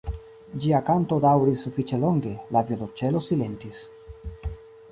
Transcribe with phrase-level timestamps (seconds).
[0.61, 3.83] Ĝia kanto daŭris sufiĉe longe, la violonĉelo silentis.